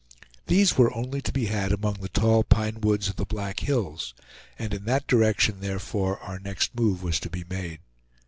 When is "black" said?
3.25-3.59